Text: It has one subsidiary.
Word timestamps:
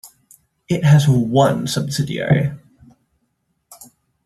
It 0.67 0.83
has 0.83 1.07
one 1.07 1.67
subsidiary. 1.67 2.53